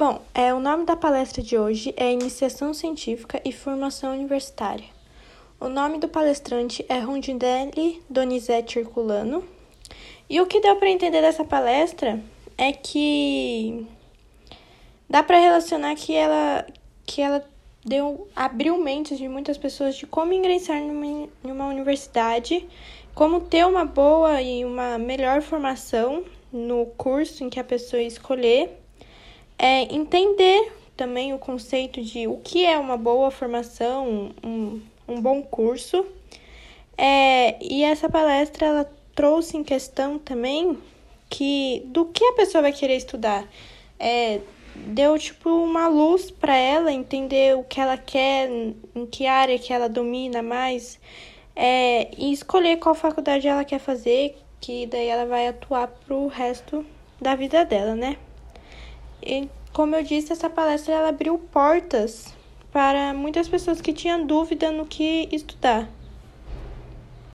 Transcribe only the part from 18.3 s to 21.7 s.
abriu mentes de muitas pessoas de como ingressar em uma